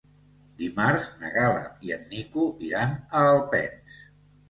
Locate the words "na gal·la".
1.19-1.63